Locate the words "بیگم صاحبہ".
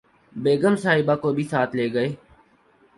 0.35-1.15